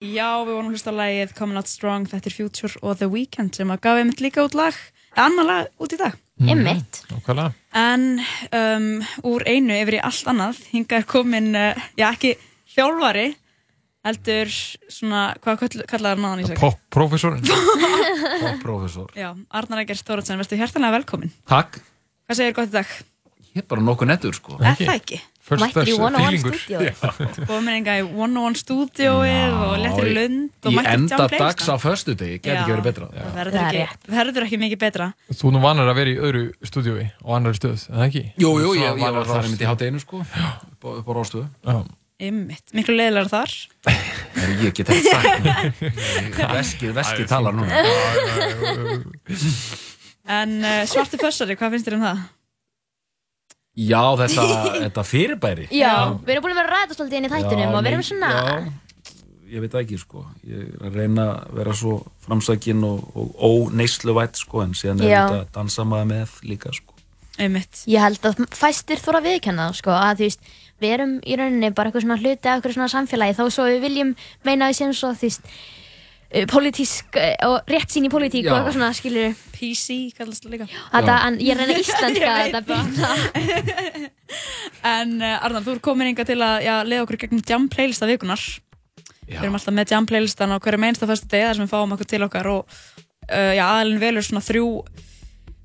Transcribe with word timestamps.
Já, 0.00 0.40
við 0.48 0.54
vorum 0.56 0.70
hlust 0.72 0.86
á 0.88 0.96
lagið 0.96 1.32
Coming 1.36 1.58
Out 1.60 1.68
Strong, 1.68 2.06
þetta 2.08 2.30
er 2.30 2.32
Future 2.32 2.78
og 2.80 2.94
The 2.96 3.08
Weeknd 3.12 3.52
sem 3.58 3.68
að 3.68 3.82
gaf 3.84 3.98
einmitt 4.00 4.22
líka 4.24 4.46
út 4.46 4.54
lag, 4.56 4.76
annar 5.20 5.44
lag 5.44 5.66
út 5.76 5.92
í 5.92 5.98
dag. 6.00 6.14
Einmitt. 6.40 7.02
Nákvæmlega. 7.10 7.50
En 7.76 8.06
um, 8.56 8.86
úr 9.28 9.44
einu 9.44 9.76
yfir 9.76 9.98
í 9.98 10.00
allt 10.08 10.30
annað, 10.32 10.62
hinga 10.72 11.02
er 11.02 11.04
komin, 11.10 11.50
uh, 11.52 11.82
já 12.00 12.06
ekki 12.14 12.30
þjálfari, 12.72 13.26
heldur 14.08 14.54
svona, 14.88 15.26
hvað 15.44 15.60
kall- 15.66 15.84
kallaði 15.92 16.16
hann 16.16 16.28
aðan 16.30 16.42
í 16.46 16.48
sig? 16.48 16.60
Pop-professorinn. 16.64 17.44
Pop-professor. 18.40 19.12
Já, 19.20 19.34
Arnar 19.52 19.82
Egert 19.84 20.08
Þóratsen, 20.08 20.40
verður 20.40 20.62
hjertanlega 20.62 20.96
velkomin. 20.96 21.34
Takk. 21.52 21.76
Hvað 22.24 22.40
segir 22.40 22.56
gott 22.56 22.72
í 22.72 22.78
dag? 22.78 22.96
Ég 23.52 23.60
er 23.66 23.68
bara 23.68 23.84
nokkuð 23.84 24.08
nettur 24.14 24.32
sko. 24.40 24.56
Er 24.64 24.80
það 24.80 24.94
ekki? 24.96 25.20
First 25.50 25.64
Mættir 25.64 25.88
í 25.90 25.94
person, 25.98 26.14
101 26.14 26.22
feelingur. 26.22 26.54
stúdíóið. 26.62 27.46
Komin 27.48 27.74
enga 27.80 27.96
í 27.98 28.02
One 28.06 28.38
on 28.38 28.38
One 28.46 28.58
stúdíóið 28.60 29.56
og 29.66 29.72
lettir 29.82 30.06
í 30.06 30.12
lund 30.14 30.68
Í 30.70 30.76
enda 30.78 31.16
dags 31.26 31.66
á 31.66 31.74
playlistan. 31.74 31.80
föstu 31.82 32.14
degi, 32.14 32.36
get 32.38 32.52
Já, 32.54 32.60
ekki 32.60 32.74
verið 32.76 32.86
betra. 32.86 33.08
Það 33.10 33.34
verður 33.40 33.58
er 33.66 33.88
verður 34.14 34.46
ekki 34.46 34.60
mikið 34.62 34.80
betra. 34.84 35.08
Þú 35.40 35.52
nú 35.56 35.62
vanar 35.64 35.90
að 35.90 35.98
vera 35.98 36.12
í 36.14 36.18
öðru 36.28 36.44
stúdíói 36.70 37.08
og 37.24 37.34
annari 37.40 37.58
stöð, 37.58 37.82
er 37.90 37.98
það 37.98 38.06
ekki? 38.06 38.24
Jú, 38.38 38.52
jú, 38.62 38.70
Svona 38.76 38.86
ég, 38.86 39.02
ég 39.02 39.18
var 39.18 39.30
þar 39.32 39.48
einmitt 39.48 39.64
í 39.66 39.70
hátteginu 39.72 40.04
sko, 40.04 40.22
upp 40.22 40.86
á, 40.86 40.90
upp 41.02 41.10
á 41.10 41.12
Róstöðu. 41.18 41.46
Já. 41.66 41.76
Ymmit, 42.30 42.66
miklu 42.76 42.94
leiðilegar 42.94 43.30
þar. 43.34 43.50
En 44.40 44.52
ég 44.62 44.72
get 44.72 44.88
ekki 44.94 45.10
sagt. 45.10 45.80
Veskið, 46.54 46.92
veskið 46.94 47.26
talar 47.28 47.56
núna. 47.56 47.74
En 50.30 50.52
uh, 50.62 50.84
svartu 50.86 51.18
fössari, 51.18 51.56
hvað 51.58 51.74
finnst 51.74 51.88
þér 51.88 51.96
um 51.98 52.04
það? 52.06 52.20
Já, 53.80 54.02
þetta, 54.20 54.44
þetta 54.84 55.06
fyrirbæri. 55.06 55.66
Já, 55.72 55.94
við 56.20 56.34
erum 56.34 56.46
búin 56.46 56.54
að 56.54 56.62
vera 56.62 56.68
að 56.68 56.76
ræða 56.76 56.98
svolítið 56.98 57.18
inn 57.20 57.28
í 57.28 57.32
þættunum 57.32 57.74
og 57.74 57.84
við 57.84 57.92
erum 57.92 58.06
svona... 58.10 58.30
Já, 58.36 58.54
ég 59.50 59.64
veit 59.64 59.76
ekki 59.80 59.98
sko. 60.00 60.24
Ég 60.46 60.68
er 60.68 60.86
að 60.88 61.00
reyna 61.00 61.26
að 61.32 61.58
vera 61.60 61.76
svo 61.80 61.96
framsækin 62.26 62.86
og, 62.86 63.10
og 63.18 63.44
óneysluvætt 63.50 64.40
sko, 64.40 64.64
en 64.66 64.76
síðan 64.78 65.04
er 65.04 65.12
Já. 65.12 65.20
þetta 65.22 65.58
dansa 65.58 65.86
maður 65.88 66.10
með 66.12 66.38
líka 66.50 66.74
sko. 66.76 66.96
Ymmit. 67.40 67.84
Ég 67.88 68.04
held 68.04 68.26
að 68.28 68.42
fæstir 68.52 69.00
þóra 69.00 69.22
að 69.22 69.30
viðkenna 69.30 69.70
það, 69.70 69.76
sko, 69.80 69.96
að 69.96 70.18
þú 70.18 70.26
veist, 70.28 70.48
við 70.80 70.94
erum 70.96 71.12
í 71.24 71.36
rauninni 71.40 71.70
bara 71.76 71.90
eitthvað 71.90 72.04
svona 72.04 72.18
hluti 72.20 72.50
af 72.50 72.58
eitthvað 72.58 72.76
svona 72.76 72.90
samfélagi, 72.92 73.36
þó 73.38 73.44
svo 73.48 73.68
við 73.68 73.84
viljum 73.86 74.10
meina 74.46 74.66
að 74.66 74.74
við 74.74 74.80
séum 74.80 74.96
svo, 74.98 75.12
þú 75.16 75.28
veist, 75.30 75.52
uh, 76.34 76.44
pólitísk 76.50 77.16
uh, 77.18 77.34
og 77.48 77.70
rétt 77.70 77.90
sín 77.92 78.06
í 78.06 78.10
pólitík 78.12 78.44
Já. 78.46 78.52
og 78.52 78.58
eitthvað 78.60 78.76
svona, 78.78 78.92
skilur 78.96 79.34
PC 79.56 79.98
kallast 80.16 80.44
það 80.46 80.54
líka. 80.56 80.68
þetta, 80.94 81.16
en 81.26 81.38
ég 81.44 81.58
reyna 81.58 81.76
íslenska 81.80 82.10
Ég 82.24 82.32
veit 82.38 82.54
þetta 82.54 82.62
býna. 82.70 84.10
En 84.86 85.16
uh, 85.20 85.44
Arnar, 85.44 85.64
þú 85.66 85.72
er 85.74 85.80
komin 85.84 86.08
inga 86.12 86.24
til 86.24 86.38
að 86.40 86.62
já, 86.64 86.74
leiða 86.86 87.02
okkur 87.04 87.18
gegnum 87.24 87.42
jam 87.48 87.66
playlista 87.72 88.06
vikunar. 88.08 88.40
Við 89.26 89.40
erum 89.42 89.56
alltaf 89.58 89.74
með 89.74 89.92
jam 89.94 90.06
playlistan 90.08 90.54
á 90.54 90.58
hverju 90.62 90.80
meinsta 90.82 91.06
fyrstu 91.10 91.28
degi 91.30 91.46
þar 91.48 91.58
sem 91.58 91.66
við 91.66 91.72
fáum 91.74 91.92
okkur 91.96 92.08
til 92.10 92.22
okkar 92.26 92.48
og 92.50 92.62
uh, 92.64 93.52
já, 93.54 93.64
aðalinn 93.66 94.00
velur 94.02 94.24
svona 94.26 94.42
þrjú 94.46 94.68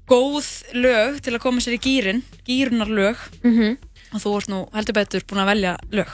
góð 0.09 0.49
lög 0.77 1.21
til 1.25 1.33
að 1.33 1.41
koma 1.45 1.63
sér 1.65 1.77
í 1.77 1.81
gýrin, 1.81 2.19
gýrunar 2.45 2.91
lög 2.93 3.21
Mhm. 3.45 3.77
Og 4.13 4.21
þú 4.23 4.33
ert 4.39 4.51
nú 4.51 4.61
heldur 4.75 4.97
betur 4.97 5.25
búin 5.27 5.43
að 5.43 5.51
velja 5.51 5.75
lög. 5.95 6.13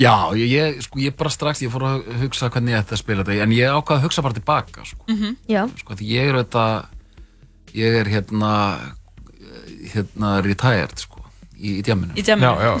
Já, 0.00 0.14
ég, 0.38 0.50
ég, 0.52 0.80
sko, 0.86 1.00
ég 1.02 1.16
bara 1.18 1.32
strax, 1.34 1.62
ég 1.64 1.72
fór 1.72 1.86
að 1.88 2.10
hugsa 2.22 2.50
hvernig 2.52 2.76
ég 2.76 2.84
ætti 2.84 2.96
að 2.96 3.02
spila 3.02 3.26
þetta, 3.26 3.46
en 3.46 3.56
ég 3.56 3.78
ákvað 3.78 4.00
að 4.00 4.08
hugsa 4.08 4.24
bara 4.26 4.38
tilbaka, 4.38 4.86
sko. 4.88 5.20
Já, 5.50 5.62
sko, 5.82 5.98
því 5.98 6.10
ég 6.14 6.32
er 6.32 6.42
þetta, 6.42 6.66
ég 7.76 8.02
er 8.02 8.12
hérna, 8.12 8.52
hérna 9.94 10.34
retired, 10.46 11.00
sko, 11.00 11.20
í, 11.60 11.72
já, 11.84 11.94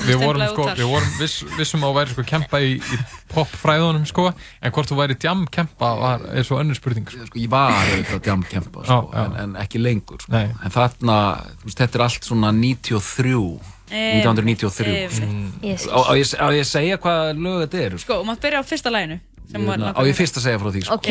við 0.06 0.22
vorum, 0.22 0.44
sko, 0.54 0.68
við 0.78 0.86
vorum 0.88 1.16
viss, 1.18 1.42
vissum 1.58 1.82
að 1.84 1.96
væri 1.98 2.14
sko 2.14 2.22
kempa 2.30 2.60
í, 2.64 2.78
í 2.80 3.00
popfræðunum 3.32 4.06
sko, 4.08 4.30
en 4.32 4.72
hvort 4.74 4.88
þú 4.88 5.00
væri 5.02 5.18
jam-kempa 5.20 5.90
var, 6.00 6.24
er 6.32 6.46
svo 6.46 6.60
önnur 6.62 6.78
spurning 6.78 7.10
sko. 7.10 7.26
Sko, 7.28 7.42
ég 7.42 7.50
var 7.52 7.74
auðvitað 7.76 8.22
djamkempa, 8.28 8.86
sko. 8.86 9.02
En, 9.20 9.36
en 9.42 9.58
ekki 9.60 9.82
lengur, 9.82 10.22
sko. 10.24 10.32
En 10.40 10.72
þarna, 10.74 11.18
þú 11.60 11.68
veist, 11.68 11.82
þetta 11.82 12.00
er 12.00 12.06
allt 12.06 12.30
svona 12.30 12.54
93, 12.56 13.36
Einmitt, 13.50 13.79
1993. 13.90 14.94
einmitt. 14.94 15.64
ég 15.66 15.82
Á, 15.90 16.00
ég, 16.16 16.30
að 16.38 16.60
segja 16.68 17.00
hvað 17.02 17.42
lög 17.42 17.58
þetta 17.64 17.82
eru, 17.86 18.00
sko? 18.04 18.20
Og 18.20 18.28
maður 18.28 18.44
byrja 18.46 18.62
á 18.62 18.64
fyrsta 18.70 18.92
læginu. 18.94 19.18
sem 19.50 19.66
var 19.66 19.80
Hérna, 19.80 19.90
Á 19.98 20.00
ég 20.06 20.14
fyrst 20.14 20.36
að 20.38 20.44
segja 20.46 20.58
frá 20.62 20.70
því, 20.70 20.82
sko? 20.86 20.94
og 20.94 21.02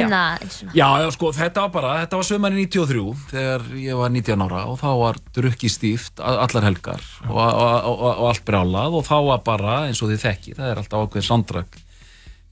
Já, 0.79 1.11
sko, 1.11 1.31
þetta 1.35 1.65
var 1.65 1.73
bara, 1.73 1.89
þetta 2.05 2.19
var 2.21 2.27
sömari 2.29 2.63
93 2.63 3.03
þegar 3.33 3.65
ég 3.83 3.99
var 3.99 4.09
19 4.15 4.45
ára 4.47 4.61
og 4.71 4.79
þá 4.79 4.89
var 5.01 5.19
drukki 5.35 5.69
stíft 5.69 6.23
allar 6.23 6.63
helgar 6.69 7.03
og, 7.27 7.35
og, 7.35 7.91
og, 7.91 8.07
og 8.15 8.25
allt 8.31 8.45
brjálað 8.47 8.95
og 8.95 9.05
þá 9.09 9.17
var 9.27 9.43
bara, 9.43 9.75
eins 9.89 9.99
og 10.01 10.13
þið 10.13 10.23
þekki, 10.23 10.55
það 10.55 10.71
er 10.71 10.81
alltaf 10.83 11.03
ákveðin 11.03 11.27
soundtrack 11.27 11.79
í 11.79 11.85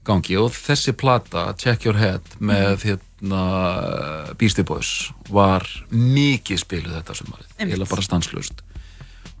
gangi 0.08 0.38
og 0.40 0.52
þessi 0.54 0.94
plata, 0.96 1.48
Check 1.58 1.84
Your 1.86 1.98
Head 2.00 2.36
með 2.40 2.84
hérna 2.86 3.42
Beastie 4.40 4.64
Boys 4.66 5.10
var 5.32 5.66
mikið 5.90 6.62
spiluð 6.62 6.96
þetta 7.00 7.16
Einmitt. 7.58 7.76
eða 7.76 7.88
bara 7.90 8.06
stanslust 8.06 8.62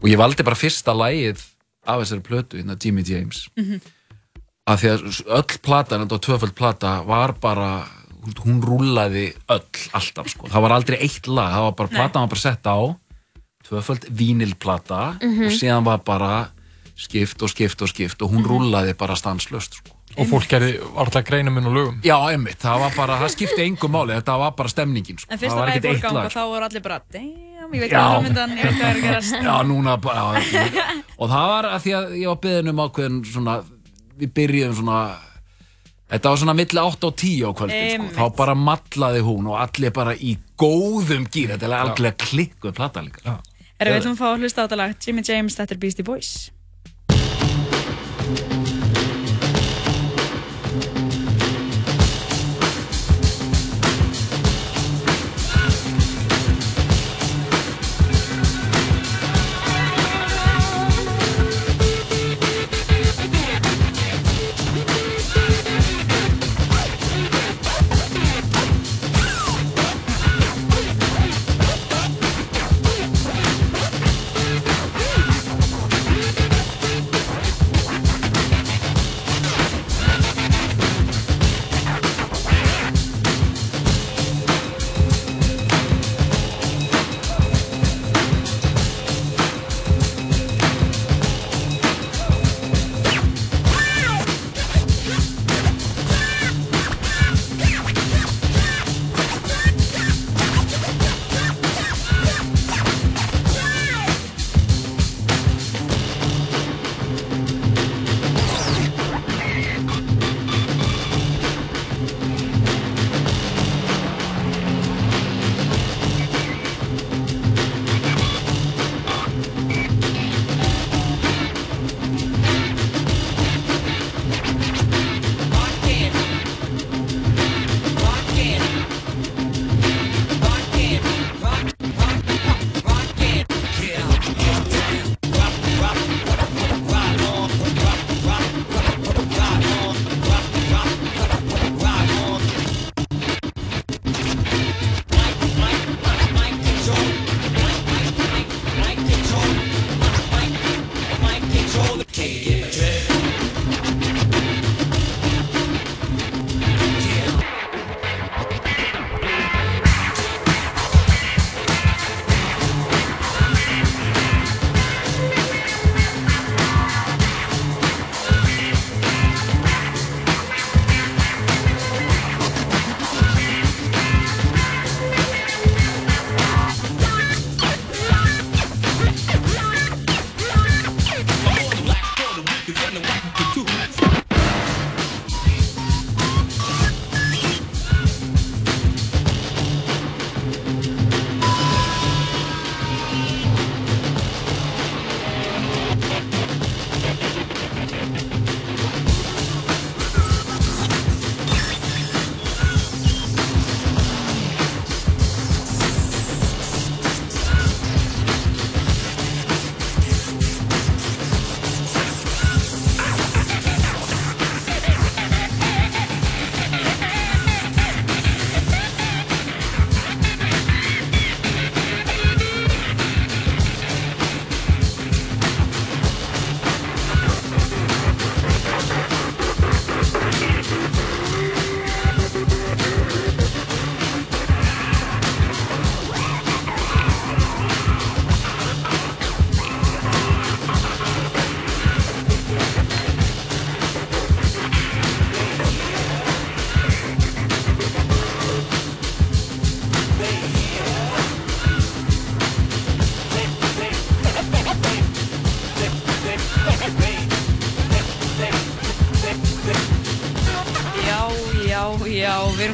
og 0.02 0.08
ég 0.08 0.18
valdi 0.20 0.44
bara 0.46 0.58
fyrsta 0.58 0.94
lagið 0.94 1.42
af 1.88 2.02
þessari 2.02 2.24
plötu, 2.26 2.58
hérna 2.60 2.76
Jimmy 2.78 3.02
James. 3.06 3.48
Að 4.68 4.82
því 4.82 4.88
að 4.92 5.04
öll 5.38 5.58
platan, 5.64 6.02
þetta 6.04 6.14
var 6.16 6.24
tvöföld 6.26 6.54
plata 6.54 7.02
var 7.08 7.32
bara, 7.40 7.68
hún 8.44 8.60
rúlaði 8.60 9.32
öll, 9.48 9.64
alltaf 9.96 10.28
sko, 10.28 10.48
það 10.52 10.64
var 10.66 10.74
aldrei 10.76 10.98
eitt 11.00 11.26
lag, 11.26 11.52
það 11.54 11.66
var 11.68 11.76
bara, 11.80 11.88
platan 11.96 12.26
var 12.26 12.32
bara 12.34 12.44
sett 12.44 12.68
á 12.68 12.78
tvöföld 13.68 14.08
vínilplata 14.10 15.18
og 15.48 15.52
síðan 15.52 15.84
var 15.84 15.98
bara 16.04 16.50
skipt 16.98 17.42
og 17.42 17.50
skipt 17.52 17.82
og 17.82 17.88
skipt 17.88 18.22
og 18.22 18.30
hún 18.32 18.44
rúlaði 18.44 18.94
bara 18.98 19.16
stanslöst 19.16 19.80
sko. 19.80 19.94
Og 20.16 20.28
fólk 20.30 20.48
gerði 20.50 20.72
alltaf 20.98 21.24
greina 21.26 21.52
minn 21.52 21.68
og 21.68 21.74
lögum 21.76 21.98
Já, 22.06 22.16
einmitt, 22.32 22.58
það 22.62 22.82
var 22.84 22.96
bara, 22.96 23.18
það 23.22 23.32
skipti 23.34 23.64
engum 23.64 23.92
máli, 23.94 24.16
þetta 24.16 24.36
var 24.42 24.54
bara 24.58 24.72
stemningin 24.72 25.20
sko. 25.20 25.28
En 25.28 25.36
það 25.36 25.44
fyrsta 25.44 25.58
var 25.60 25.70
lagi 25.70 25.78
ekkert 25.78 25.88
fór 25.88 25.94
eitt 25.94 26.06
ganga 26.06 26.32
þá 26.34 26.40
voru 26.52 26.68
allir 26.68 26.84
bara 26.86 26.98
Damn, 27.14 27.76
ég 27.76 27.84
veit 27.84 27.92
Já. 27.92 27.98
hvað 27.98 28.14
framöndan, 28.16 28.56
ég 28.56 28.68
veit 28.68 28.78
hvað 28.78 28.88
er 28.88 28.98
að 28.98 29.06
gerast 29.06 29.38
Já, 29.48 29.54
núna 29.68 29.96
bara, 30.02 30.26
já, 30.42 30.84
og 31.20 31.32
það 31.34 31.52
var 31.52 31.70
að 31.70 31.80
því 31.86 31.96
að 32.00 32.16
ég 32.22 32.32
var 32.32 32.42
beðin 32.48 32.72
um 32.72 32.84
ákveðin 32.86 33.18
svona, 33.32 33.56
við 34.18 34.34
byrjuðum 34.40 34.78
svona, 34.80 34.98
þetta 36.14 36.32
var 36.32 36.42
svona 36.42 36.56
milli 36.62 36.84
8 36.84 37.10
og 37.10 37.18
10 37.22 37.44
á 37.44 37.50
kvöldin, 37.60 38.08
sko. 38.08 38.16
Þá 38.18 38.38
bara 38.42 38.58
matlaði 38.58 39.24
hún 39.28 39.52
og 39.52 39.60
allir 39.60 39.94
bara 39.94 40.16
í 40.16 40.36
góðum 40.58 41.28
gýr, 41.28 41.54
þetta 41.54 41.68
er 41.68 41.78
algjörlega 41.78 42.24
klikkuð 42.24 42.78
plata 42.80 43.04
líka. 43.04 43.22
Já. 43.26 43.58
Erum 43.78 43.94
við 43.94 44.00
ætlum 44.00 44.14
að 44.16 44.22
fá 44.22 44.28
að 44.32 44.40
hlusta 44.42 44.58
á 44.58 44.64
þetta 44.64 44.78
lag 44.80 44.94
Jimmy 45.06 45.22
James, 45.22 45.54
þetta 45.54 45.76
er 45.76 45.82
Beastie 45.84 46.06
Boys 46.06 46.32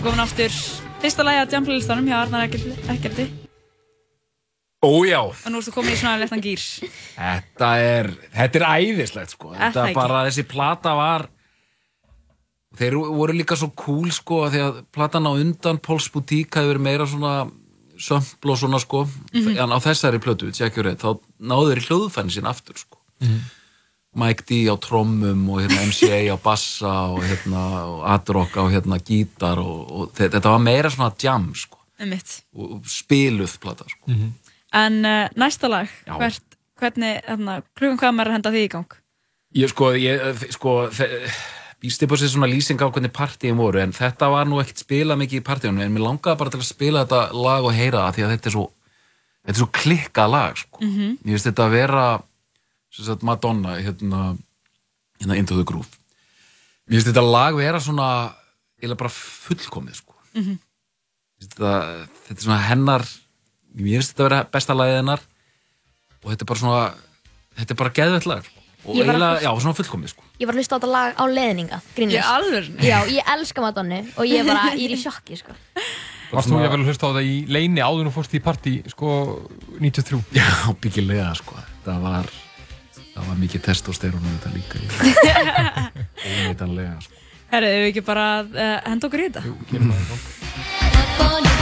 komin 0.05 0.21
aftur 0.25 0.53
fyrsta 1.03 1.25
lagi 1.27 1.41
að 1.43 1.55
jamplilistanum 1.57 2.09
hjá 2.09 2.19
Arnar 2.25 2.45
Ekkerti 2.49 3.27
Ójá, 4.85 5.21
og 5.25 5.47
nú 5.49 5.61
ertu 5.63 5.73
komin 5.73 5.95
í 5.95 5.97
svona 5.97 6.19
lettan 6.21 6.43
gýr 6.45 6.61
þetta 7.17 7.71
er, 7.81 8.11
þetta 8.35 8.59
er 8.61 8.65
æðislegt 8.69 9.33
sko. 9.33 9.55
Þetta 9.57 9.87
ekki? 9.89 9.97
bara, 9.97 10.19
þessi 10.29 10.45
plata 10.51 10.93
var, 10.99 11.25
þeir 12.77 12.99
voru 13.01 13.33
líka 13.39 13.57
svo 13.57 13.71
cool 13.81 14.11
sko, 14.13 14.43
því 14.53 14.61
að 14.67 14.83
platan 14.93 15.25
á 15.25 15.33
undan 15.33 15.81
Póls 15.81 16.11
Boutique 16.13 16.61
hafi 16.61 16.69
verið 16.75 16.85
meira 16.85 17.07
svona 17.09 17.33
sömpl 17.97 18.53
og 18.53 18.61
svona 18.61 18.81
sko, 18.83 19.07
Mhm. 19.33 19.57
en 19.57 19.73
á 19.73 19.79
þessari 19.81 20.21
plötu, 20.21 20.53
Your 20.53 20.91
Head, 20.91 21.01
þá 21.01 21.17
náðu 21.41 21.71
þeir 21.73 21.81
í 21.81 21.87
hljóðfæni 21.89 22.35
sín 22.37 22.51
aftur 22.51 22.77
sko. 22.77 22.99
Mike 24.15 24.45
D 24.49 24.65
á 24.71 24.77
trommum 24.81 25.49
og 25.51 25.61
hérna 25.63 25.85
MCA 25.89 26.21
á 26.35 26.39
bassa 26.43 26.93
og 27.13 27.23
hérna 27.27 27.63
og 27.91 28.03
Adrock 28.15 28.57
á 28.57 28.65
hérna 28.71 28.99
gítar 29.03 29.59
og, 29.59 29.81
og 29.91 30.13
þe- 30.15 30.31
þetta 30.37 30.53
var 30.55 30.63
meira 30.63 30.91
svona 30.91 31.13
jam 31.19 31.51
sko, 31.55 31.79
og, 32.55 32.83
spiluð 32.87 33.59
plata 33.63 33.85
sko. 33.91 34.07
en 34.75 35.01
uh, 35.05 35.29
næsta 35.37 35.69
lag, 35.71 35.89
hvert, 36.07 36.43
hvernig 36.81 37.21
hérna, 37.27 37.63
klukkan 37.79 37.99
hvað 37.99 38.15
maður 38.19 38.31
að 38.33 38.39
henda 38.39 38.51
því 38.55 38.65
í 38.65 38.71
gang 38.77 39.01
Ég 39.55 39.71
sko, 39.71 39.93
ég, 39.95 40.19
sko, 40.51 40.73
upp 40.83 42.13
á 42.15 42.17
sér 42.19 42.31
svona 42.33 42.49
lýsing 42.51 42.81
á 42.83 42.91
hvernig 42.91 43.13
partíum 43.15 43.61
voru, 43.63 43.79
en 43.79 43.93
þetta 43.95 44.27
var 44.33 44.49
nú 44.51 44.59
ekkert 44.59 44.81
spilað 44.83 45.21
mikið 45.21 45.39
í 45.39 45.45
partíunum, 45.47 45.83
en 45.85 45.93
mér 45.95 46.03
langaði 46.09 46.39
bara 46.41 46.51
til 46.51 46.59
að 46.59 46.67
spila 46.67 47.05
þetta 47.05 47.21
lag 47.39 47.63
og 47.69 47.71
heyra 47.77 48.01
það, 48.09 48.15
því 48.17 48.25
að 48.25 48.33
þetta 48.35 48.49
er 48.51 48.55
svo, 48.57 48.65
þetta 49.45 49.55
er 49.55 49.61
svo 49.61 49.69
klikkað 49.79 50.33
lag, 50.35 50.57
sko. 50.59 50.81
-hmm. 50.83 51.13
Mér 51.23 51.37
finnst 51.37 51.47
þetta 51.51 51.67
að 51.69 51.77
vera, 51.77 52.07
sagt, 53.03 53.23
Madonna, 53.27 53.77
hérna, 53.83 54.37
hérna 55.21 55.37
Into 55.39 55.57
the 55.59 55.67
Groove. 55.67 55.91
Mér 56.87 57.01
finnst 57.01 57.11
þetta 57.11 57.25
lag 57.25 57.57
vera 57.57 57.81
svona, 57.81 58.09
eiginlega 58.79 59.01
bara 59.03 59.13
fullkomið, 59.15 60.01
sko. 60.03 60.17
Mm 60.35 60.43
-hmm. 60.43 60.59
þetta, 61.45 61.71
þetta 62.27 62.39
er 62.39 62.45
svona 62.45 62.61
hennar, 62.69 63.07
mér 63.75 63.97
finnst 63.97 64.13
þetta 64.13 64.25
að 64.25 64.29
vera 64.29 64.45
besta 64.53 64.75
lagið 64.75 65.01
hennar, 65.01 65.21
og 66.23 66.31
þetta 66.31 66.43
er 66.43 66.51
bara 66.53 66.61
svona, 66.61 66.95
þetta 67.57 67.73
er 67.73 67.81
bara 67.83 67.97
geðvett 67.99 68.27
lag, 68.27 68.45
sko. 68.45 68.61
Og 68.85 68.97
eiginlega, 69.01 69.41
já, 69.41 69.51
svona 69.61 69.75
fullkomið, 69.75 70.09
sko. 70.09 70.23
Ég 70.39 70.47
var 70.47 70.55
að 70.55 70.59
hlusta 70.59 70.77
á 70.77 70.79
þetta 70.79 70.93
lag 70.93 71.11
á 71.17 71.25
leðninga, 71.25 71.79
Ég 71.81 71.95
grínlist. 71.97 72.29
alveg 72.29 72.65
Já, 72.85 72.99
ég 73.09 73.23
elska 73.35 73.61
Madonna 73.61 74.01
og 74.17 74.25
ég 74.27 74.41
er 74.41 74.45
bara, 74.45 74.75
ég 74.77 74.91
er 74.91 74.97
í 74.97 75.03
sjokki, 75.03 75.37
sko. 75.37 75.53
Varst 76.33 76.49
þú 76.49 76.61
ég 76.61 76.71
vel 76.71 76.81
að 76.81 76.89
hlusta 76.91 77.07
á 77.09 77.15
það 77.15 77.25
í 77.25 77.47
leini 77.49 77.81
áður 77.81 78.11
og 78.11 78.15
fórst 78.15 78.35
í 78.35 78.41
partí, 78.43 78.83
sko, 78.91 79.49
93? 79.81 80.21
Já, 80.35 80.75
byggilega 80.81 81.35
sko 81.35 81.57
það 81.85 82.01
var, 82.05 82.31
það 83.15 83.29
var 83.31 83.41
mikið 83.43 83.67
testosterón 83.69 84.25
þetta 84.29 84.55
líka 84.55 84.83
óneitanlega 86.29 86.97
sko. 87.05 87.21
Herðu, 87.55 87.75
við 87.85 87.91
ekki 87.93 88.07
bara 88.07 88.29
að 88.41 88.57
uh, 88.59 88.79
henda 88.91 89.11
okkur 89.11 89.23
í 89.23 89.29
þetta? 89.31 89.45
Jú, 89.47 89.59
gerum 89.71 89.93
það 89.95 91.54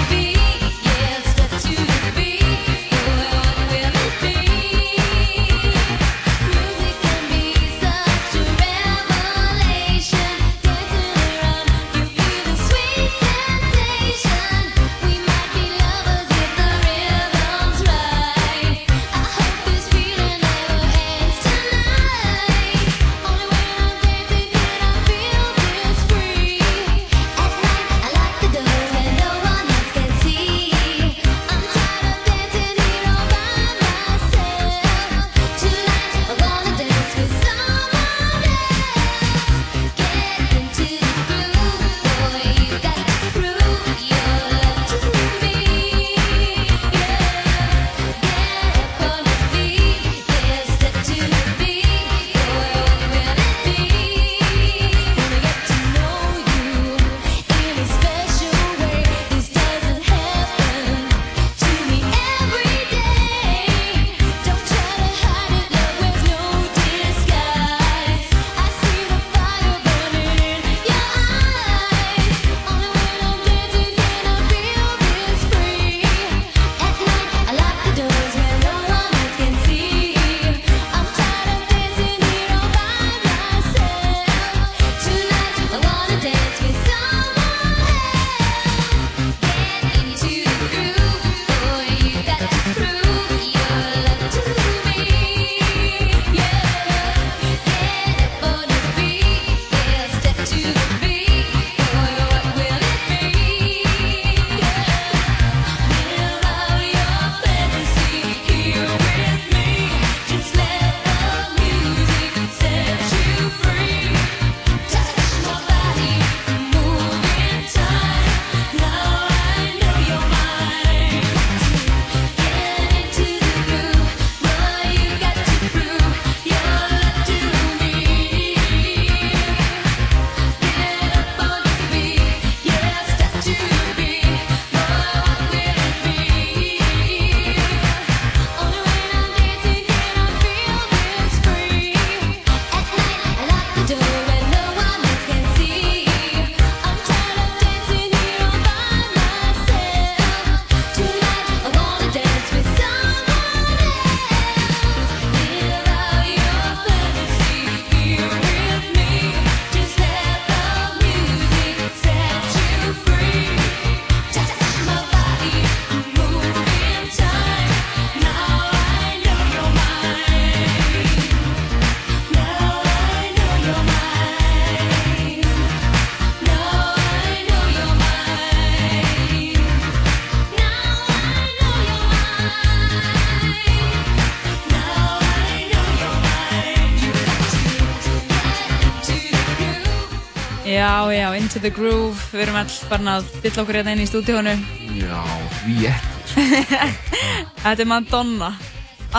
Já, 190.83 191.13
já, 191.13 191.37
Into 191.39 191.61
the 191.63 191.71
Groove, 191.71 192.19
við 192.33 192.41
erum 192.43 192.57
all 192.59 192.71
farin 192.91 193.11
að 193.13 193.27
dilla 193.45 193.63
okkur 193.63 193.77
hérna 193.79 193.93
inn 193.95 194.01
í 194.03 194.07
stúdíónu. 194.11 194.55
Já, 194.99 195.21
því 195.61 195.75
ekki 195.93 196.47
Þetta 197.63 197.85
er 197.85 197.87
Madonna, 197.87 198.49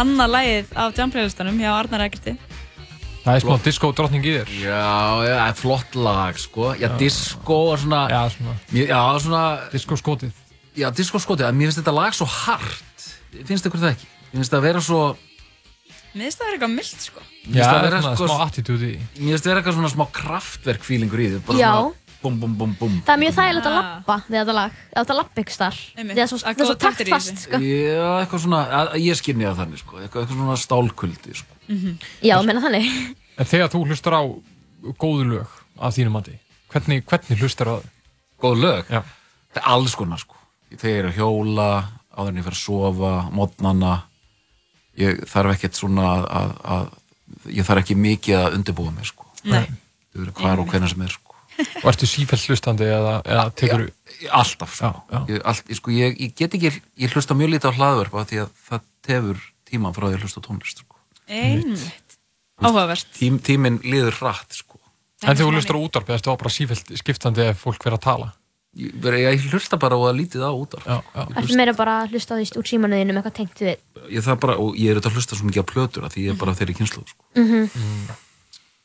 annað 0.02 0.34
lagið 0.34 0.74
af 0.84 0.98
Jam 0.98 1.14
playlistanum 1.14 1.62
hjá 1.64 1.70
Arnar 1.72 2.04
Egerti. 2.04 2.34
Það 3.24 3.32
er 3.38 3.46
smá 3.46 3.56
disco 3.64 3.94
drottning 3.96 4.28
í 4.28 4.34
þér. 4.42 4.52
Já, 4.60 4.82
já, 5.24 5.36
það 5.38 5.46
er 5.46 5.58
flott 5.62 5.96
lag, 5.96 6.44
sko. 6.44 6.74
Já, 6.82 6.90
disco 7.00 7.60
og 7.70 7.80
svona... 7.80 8.02
Já, 8.12 8.22
svona 8.36 8.60
já, 8.82 9.00
svona... 9.24 9.44
disco 9.72 10.00
skotið. 10.04 10.46
Já, 10.76 10.90
disco 11.00 11.24
skotið, 11.24 11.48
að 11.48 11.62
mér 11.62 11.72
finnst 11.72 11.80
þetta 11.80 11.96
lag 11.96 12.20
svo 12.20 12.28
hart. 12.28 13.08
Finnst 13.48 13.72
ykkur 13.72 13.86
það 13.86 13.96
ekki? 13.96 14.12
Mér 14.34 14.42
finnst 14.42 14.52
það 14.52 14.66
að 14.66 14.68
vera 14.68 14.84
svo... 14.84 15.06
Mér 16.14 16.28
finnst 16.30 16.40
það 16.40 16.46
vera 16.48 16.56
eitthvað 16.58 16.74
mildt 16.78 17.02
sko. 17.08 17.22
Mér 17.24 17.58
Já, 17.58 17.64
finnst 17.64 17.70
það 17.74 17.78
er 17.78 17.86
vera 17.90 18.02
sko... 18.04 18.28
smá 18.30 18.44
attitúdi 18.48 18.88
í. 18.94 18.98
Mér 19.18 19.34
finnst 19.34 19.44
það 19.44 19.50
vera 19.54 19.60
eitthvað 19.64 19.78
svona 19.80 19.92
smá 19.94 20.06
kraftverk 20.20 20.84
feelingur 20.88 21.20
í 21.24 21.28
því. 21.34 21.40
bara 21.48 21.58
Já. 21.60 21.72
Svona, 21.74 22.02
bum, 22.24 22.36
bum, 22.40 22.54
bum, 22.56 22.76
bum. 22.80 22.94
Það 23.04 23.14
er 23.16 23.20
mjög 23.24 23.34
þægilegt 23.36 23.66
að 23.68 23.74
Ah. 23.74 23.84
lappa 23.84 24.16
við 24.30 24.38
þetta 24.40 24.54
lag. 24.56 24.72
Ef 24.94 25.00
þetta 25.02 25.16
lappa 25.18 25.42
ykkur 25.44 25.56
starf. 25.58 25.80
Það 25.98 26.22
er 26.24 26.28
svo, 26.32 26.38
Að 26.38 26.54
svo 26.54 26.64
góða 26.64 26.78
taktir 26.80 27.08
í 27.08 27.12
taktfast, 27.12 27.38
sko. 27.44 27.58
Já, 27.60 28.10
eitthvað 28.24 28.40
svona, 28.46 28.62
að, 28.80 28.94
ég 29.04 29.16
skynni 29.20 29.44
það 29.50 29.58
þannig, 29.60 29.80
sko. 29.84 29.94
Eitthvað, 30.00 30.22
eitthvað 30.24 30.38
svona 30.40 30.58
stálkuldi, 30.64 31.34
sko. 31.36 31.54
Já, 32.24 32.36
menna 32.48 32.62
þannig. 32.64 32.86
En 33.40 33.46
þegar 33.50 33.70
þú 33.74 33.80
hlustar 33.90 34.14
á 34.14 34.22
góðu 35.02 35.24
lög 35.34 35.48
af 35.82 35.96
þínum 35.98 36.14
mati, 36.14 36.36
hvernig, 36.70 37.04
hvernig 37.10 37.40
hlustar 37.42 37.66
á 37.66 37.76
það? 37.82 37.88
Góð 38.40 38.56
ég 45.00 45.14
er 45.14 45.30
þarf 45.30 45.56
ekkert 45.56 45.80
svona 45.80 46.08
að, 46.12 46.26
að, 46.40 46.54
að 46.76 47.54
ég 47.58 47.68
þarf 47.68 47.84
ekki 47.84 47.98
mikið 48.00 48.40
að 48.40 48.58
undirbúa 48.60 48.94
mig, 48.94 49.10
sko. 49.10 49.28
Eru 50.14 50.34
hvar 50.38 50.62
og 50.62 50.70
hvenær 50.70 50.94
sem 50.94 51.06
er, 51.06 51.16
sko. 51.16 51.38
Og 51.84 51.90
ertu 51.92 52.10
sífælt 52.10 52.48
hlustandi 52.50 52.86
eða, 52.90 53.18
eða 53.30 53.48
tekur 53.58 53.86
þú... 53.86 54.30
Alltaf, 54.34 54.76
sko. 54.78 54.90
Já, 54.90 55.14
já. 55.14 55.20
Ég, 55.34 55.42
allt, 55.52 55.68
ég, 55.70 55.80
sko 55.80 55.94
ég, 55.94 56.16
ég 56.22 56.36
get 56.38 56.58
ekki, 56.58 56.72
ég 57.04 57.14
hlusta 57.14 57.38
mjög 57.38 57.54
lítið 57.54 57.74
á 57.74 57.78
hlaðvörp 57.78 58.16
af 58.22 58.30
því 58.32 58.42
að 58.44 58.54
það 58.70 58.88
tefur 59.06 59.44
tíman 59.70 59.96
frá 59.98 60.08
því 60.08 60.18
að 60.18 60.26
hlusta 60.26 60.46
tónlist, 60.46 60.82
sko. 60.86 61.02
Einmitt. 61.30 62.18
Áhugavert. 62.64 63.10
Tím, 63.18 63.38
tíminn 63.44 63.82
líður 63.86 64.18
hratt, 64.22 64.58
sko. 64.58 64.82
En 65.24 65.38
þegar 65.38 65.44
þú 65.46 65.52
hlustar 65.58 65.78
á 65.78 65.84
útvarpið, 65.86 66.16
ertu 66.18 66.34
á 66.34 66.42
bara 66.42 66.54
sífælt 66.54 66.94
skiptandi 67.00 67.46
ef 67.48 67.62
fólk 67.64 67.86
verður 67.86 68.00
að 68.00 68.06
tala? 68.08 68.32
Ég, 68.74 68.94
ég 69.22 69.44
hlusta 69.54 69.78
bara 69.78 69.94
á 69.94 70.02
að 70.02 70.16
lítið 70.18 70.42
á 70.42 70.50
útvarp. 70.50 70.86
Já, 70.90 70.98
já. 71.14 71.24
Ertu 71.44 71.58
meira 71.60 71.74
bara 71.78 71.98
að 72.04 72.16
hlusta 72.16 72.34
á 72.34 72.38
því 72.42 72.58
úr 72.58 72.70
símanuðinu 72.72 73.14
með 73.14 73.20
eitthvað 73.22 73.36
tengt 73.38 73.60
við. 73.62 73.76
Ég, 74.10 74.24
það 74.26 74.40
bara, 74.42 74.56
og 74.58 74.78
ég 74.82 74.90
er 74.90 74.98
auðvitað 74.98 75.12
að 75.12 75.18
hlusta 75.20 75.38
svo 75.38 75.50
mikið 75.50 75.62
á 75.62 75.72
plötur 75.74 76.08
af 76.08 76.14
því 76.16 76.24
ég 76.26 76.34
er 76.34 76.40
bara 76.42 76.56
þeirri 76.58 76.76
kynslu, 76.80 77.04
sko. 77.06 77.28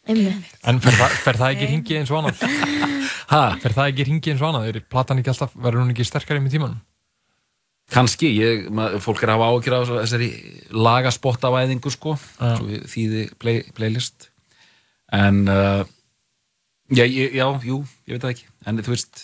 Einmitt. 0.08 0.52
En 0.68 0.78
fer, 0.80 0.92
það- 0.96 1.16
fer 1.24 1.36
það 1.40 1.54
ekki 1.54 1.66
hringið 1.72 1.98
eins 2.02 2.12
og 2.12 2.20
annað? 2.22 2.44
Ha, 3.32 3.40
Fer 3.60 3.74
það 3.76 3.90
ekki 3.92 4.04
hringið 4.08 4.30
eins 4.32 4.40
og 4.44 4.46
annað? 4.48 4.68
Er 4.70 4.78
platan 4.88 5.18
ekki 5.20 5.32
alltaf, 5.34 5.50
verður 5.56 5.82
hún 5.84 5.90
ekki 5.92 6.06
sterkari 6.08 6.40
með 6.44 6.54
tímanum? 6.56 6.78
kannski, 7.88 8.28
ég, 8.36 8.66
mað, 8.68 8.98
fólk 9.00 9.22
er 9.24 9.30
að 9.32 9.40
hafa 9.40 9.76
af 9.78 9.86
svo- 9.88 10.00
þessari 10.02 10.26
lagaspottavæðingu, 10.76 11.88
sko, 11.94 12.12
við 12.68 12.82
þýði 12.92 13.22
play, 13.40 13.62
playlist. 13.72 14.26
En, 15.16 15.38
uh, 15.48 15.84
já, 16.92 17.06
ég, 17.08 17.32
já, 17.38 17.46
jú, 17.64 17.78
ég 18.04 18.18
veit 18.18 18.26
það 18.26 18.34
ekki. 18.34 18.44
En 18.68 18.82
þú 18.84 18.92
veist, 18.92 19.22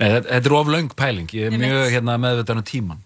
þetta, 0.00 0.28
þetta 0.28 0.50
er 0.50 0.56
of 0.58 0.70
löng 0.74 0.92
pæling, 0.98 1.30
ég 1.36 1.48
er 1.48 1.58
mjög 1.58 1.88
hérna, 1.94 2.18
meðvitaðan 2.22 2.62
um 2.62 2.68
tíman. 2.68 3.00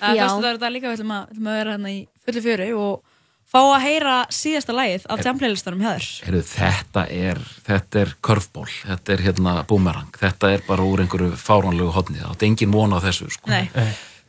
Það 0.00 0.16
Já. 0.16 0.26
er 0.26 0.56
þetta 0.56 0.72
líka, 0.72 0.88
við 0.90 0.98
ætlum 1.00 1.14
að, 1.16 1.24
við 1.28 1.36
ætlum 1.36 1.48
að 1.50 1.58
vera 1.60 1.72
hérna 1.76 1.92
í 1.92 1.98
fullu 2.24 2.42
fjöru 2.46 2.68
og 2.80 3.08
fá 3.50 3.58
að 3.60 3.82
heyra 3.84 4.14
síðasta 4.32 4.76
lagið 4.76 5.06
af 5.10 5.24
jamplaylistanum 5.26 5.82
hjá 5.84 5.90
þér. 5.90 6.08
Heyrðu, 6.28 6.42
þetta 6.52 7.04
er, 7.10 7.40
þetta 7.66 8.00
er 8.04 8.12
curveball, 8.24 8.68
þetta 8.86 9.14
er 9.16 9.24
hérna 9.26 9.54
boomerang, 9.68 10.12
þetta 10.20 10.52
er 10.54 10.64
bara 10.68 10.86
úr 10.86 11.02
einhverju 11.04 11.32
fáránlegu 11.40 11.90
hodni, 11.96 12.20
það 12.22 12.32
átti 12.36 12.48
engin 12.48 12.72
von 12.76 12.94
á 12.94 12.98
þessu, 13.04 13.28
sko. 13.34 13.50
Nei. 13.50 13.66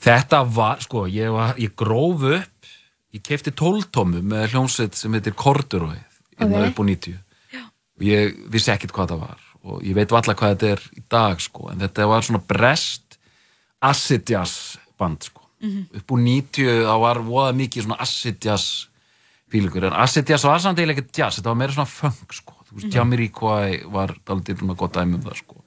Þetta 0.02 0.42
var, 0.58 0.82
sko, 0.82 1.06
ég, 1.14 1.30
var, 1.32 1.54
ég 1.62 1.76
gróf 1.78 2.26
upp, 2.34 2.72
ég 3.14 3.22
kefti 3.24 3.54
tóltómu 3.54 4.24
með 4.26 4.56
hljómsveit 4.56 4.98
sem 4.98 5.14
heitir 5.14 5.38
Corduroy, 5.38 6.00
hérna 6.42 6.66
Ok. 6.66 6.72
upp 6.74 6.82
á 6.82 6.84
90. 6.90 7.20
Og 8.02 8.08
ég 8.08 8.34
vissi 8.50 8.72
ekkert 8.74 8.96
hvað 8.98 9.14
það 9.14 9.20
var 9.28 9.48
og 9.64 9.82
ég 9.86 9.94
veit 9.98 10.12
valla 10.14 10.34
hvað 10.38 10.56
þetta 10.56 10.70
er 10.76 10.82
í 10.98 11.04
dag, 11.12 11.42
sko, 11.44 11.70
en 11.72 11.80
þetta 11.84 12.08
var 12.10 12.26
svona 12.26 12.42
brest 12.48 13.18
acid 13.82 14.30
jazz 14.30 14.78
band, 14.98 15.24
sko. 15.30 15.42
Upp 15.62 16.14
á 16.14 16.16
90 16.18 16.86
þá 16.88 16.96
var 17.04 17.20
voða 17.26 17.52
mikið 17.58 17.86
svona 17.86 18.00
acid 18.02 18.40
jazz 18.42 18.88
fílingur, 19.52 19.86
en 19.90 19.94
acid 20.02 20.30
jazz 20.32 20.46
var 20.48 20.62
samt 20.64 20.80
eiginlega 20.80 21.02
ekkert 21.04 21.18
jazz, 21.22 21.38
þetta 21.40 21.52
var 21.54 21.60
meira 21.62 21.76
svona 21.76 21.92
funk, 21.92 22.34
sko. 22.34 22.56
Þú 22.72 22.78
veist, 22.80 22.94
Jamiroquai 22.96 23.82
var 23.92 24.14
daldið 24.26 24.62
svona 24.64 24.78
gott 24.80 24.96
dæmi 24.96 25.18
um 25.20 25.24
það, 25.26 25.38
sko. 25.44 25.58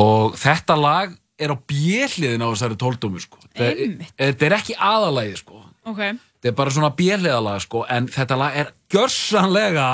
Og 0.00 0.34
þetta 0.38 0.76
lag 0.78 1.14
er 1.40 1.54
á 1.54 1.56
bjelliðin 1.56 2.44
á 2.44 2.48
þessari 2.52 2.76
tóltómu, 2.78 3.22
sko. 3.24 3.38
Þetta 3.56 4.46
er- 4.46 4.56
ekki 4.58 4.76
aðalagið, 4.76 5.38
sko. 5.40 5.62
Ok. 5.88 5.96
Þetta 5.96 6.50
er 6.52 6.56
bara 6.58 6.70
svona 6.70 6.90
bjelliðalag, 6.96 7.62
sko, 7.64 7.86
en 7.88 8.06
þetta 8.12 8.36
lag 8.38 8.56
er 8.60 8.72
gjörsanlega, 8.92 9.88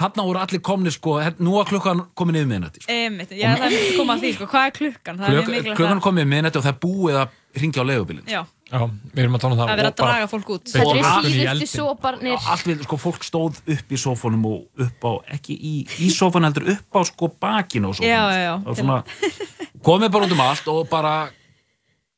þarna 0.00 0.24
voru 0.26 0.40
allir 0.40 0.60
komni, 0.64 0.90
sko, 0.94 1.18
her- 1.20 1.36
nú 1.38 1.56
var 1.58 1.68
klukkan 1.68 2.00
komin 2.16 2.38
yfir 2.40 2.48
minnati, 2.50 2.80
sko. 2.82 2.92
Einmitt. 2.92 3.30
Já, 3.36 3.52
það 3.56 3.66
er 3.66 3.74
mikið 3.74 3.90
að 3.92 3.98
koma 4.00 4.14
að 4.16 4.24
því, 4.24 4.30
sko. 4.38 4.46
Hvað 4.54 4.66
er 4.70 4.72
klukkan? 4.78 5.18
Það 5.20 5.28
er 5.28 5.50
mjög 5.50 5.76
Klukkan, 5.76 6.00
komin 6.06 6.22
yfir 6.24 6.30
minnati 6.32 6.58
og 6.60 6.64
það 6.64 6.72
er 6.74 6.80
búið 6.86 7.18
að 7.20 7.36
ringja 7.60 7.82
á 7.82 7.84
leigubilin. 7.90 8.24
Já, 8.30 8.40
Já, 8.70 8.78
við 8.86 9.18
erum 9.24 9.34
að 9.34 9.40
tala 9.42 9.54
um 9.54 9.58
það. 9.58 9.68
það 9.70 9.80
er 9.82 9.88
að 9.90 9.96
draga 9.98 10.26
fólk 10.30 10.50
út. 10.54 10.68
Og 10.70 10.96
er 10.96 11.02
síðustu 11.02 11.48
eldinn. 11.50 11.70
soparnir. 11.74 12.36
Allt 12.46 12.66
við, 12.70 12.82
sko, 12.86 12.96
fólk 13.02 13.24
stóð 13.26 13.58
upp 13.74 13.90
í 13.90 13.98
sófónum 13.98 14.44
og 14.46 14.86
upp 14.86 15.00
á, 15.10 15.12
ekki 15.34 15.56
í, 15.58 15.74
í 16.06 16.10
sófan 16.14 16.46
heldur, 16.46 16.68
upp 16.76 16.94
á, 16.94 17.00
sko, 17.10 17.28
bakinu 17.42 17.90
á 17.90 17.92
sófónum. 17.98 18.06
Já, 18.06 18.22
já, 18.30 18.40
já. 18.46 18.54
Og 18.62 18.76
svona, 18.78 19.02
komið 19.88 20.12
bara 20.14 20.28
út 20.28 20.32
um 20.36 20.40
allt 20.46 20.68
og 20.70 20.88
bara 20.88 21.14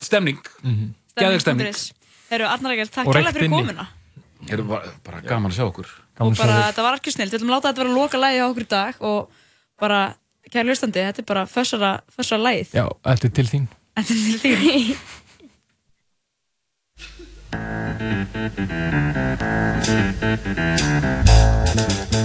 stemning, 0.02 0.38
mm 0.62 0.92
geðveik 1.16 1.40
stemning. 1.40 1.72
Komuna. 4.42 4.58
Er 4.58 4.62
bara, 4.66 4.90
bara 5.06 5.20
gaman 5.22 5.52
að 5.52 5.56
sjá 5.58 5.64
okkur. 5.68 5.88
Gaman 6.18 6.34
Og 6.34 6.40
bara, 6.42 6.58
þetta 6.70 6.82
var 6.86 6.98
ekki 6.98 7.14
snill. 7.14 7.30
Við 7.30 7.38
ætlum 7.38 7.52
að 7.52 7.56
láta 7.56 7.70
þetta 7.70 7.82
vera 7.84 7.94
loka 7.96 8.18
lagið 8.18 8.42
á 8.42 8.46
okkur 8.50 8.66
í 8.66 8.70
dag 8.72 8.92
og 9.12 9.20
bara, 9.82 10.00
kæra 10.50 10.66
hlustandi, 10.68 11.06
þetta 11.08 11.22
er 11.22 11.28
bara 11.30 11.46
fössara, 11.50 11.92
fössara 12.12 12.42
lagið. 12.48 12.74
Já, 12.74 12.86
þetta 13.08 13.30
er 13.30 13.34
til 13.38 13.48
þín. 13.52 13.66
Þetta 13.96 14.12
er 14.12 14.18
til 14.42 14.56
þín. 14.62 14.94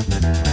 Thank 0.08 0.38